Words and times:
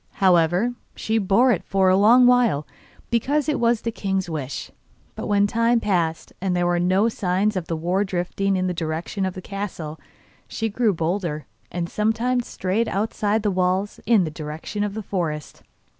However, 0.13 0.73
she 0.95 1.19
bore 1.19 1.51
it 1.51 1.63
for 1.63 1.87
a 1.87 1.95
long 1.95 2.25
while 2.25 2.65
because 3.11 3.47
it 3.47 3.59
was 3.59 3.81
the 3.81 3.91
king's 3.91 4.27
wish, 4.27 4.71
but 5.13 5.27
when 5.27 5.45
time 5.45 5.79
passed 5.79 6.33
and 6.41 6.55
there 6.55 6.65
were 6.65 6.79
no 6.79 7.07
signs 7.07 7.55
of 7.55 7.67
the 7.67 7.75
war 7.75 8.03
drifting 8.03 8.55
in 8.55 8.65
the 8.65 8.73
direction 8.73 9.27
of 9.27 9.35
the 9.35 9.43
castle, 9.43 9.99
she 10.47 10.69
grew 10.69 10.91
bolder, 10.95 11.45
and 11.71 11.87
sometimes 11.87 12.47
strayed 12.47 12.87
outside 12.87 13.43
the 13.43 13.51
walls, 13.51 13.99
in 14.07 14.23
the 14.23 14.31
direction 14.31 14.83
of 14.83 14.95
the 14.95 15.03
forest. 15.03 15.61